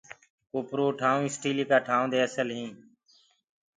[0.51, 2.67] ڪوپرو ڪو ٺآئون اسٽيلي ڪآ ٽآئونٚ دي اسل هي۔